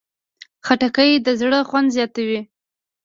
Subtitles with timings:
[0.65, 2.41] خټکی د زړه خوند زیاتوي.